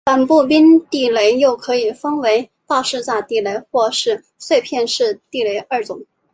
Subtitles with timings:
[0.03, 6.05] 反步兵地雷又可以分为爆炸式地雷或是碎片式地雷二种。